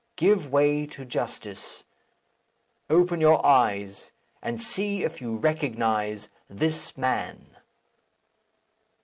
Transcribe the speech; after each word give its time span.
Give 0.15 0.51
way 0.51 0.87
to 0.87 1.05
justice. 1.05 1.83
Open 2.89 3.21
your 3.21 3.45
eyes, 3.45 4.11
and 4.41 4.59
see 4.59 5.03
if 5.03 5.21
you 5.21 5.35
recognize 5.35 6.27
this 6.49 6.97
man!" 6.97 7.55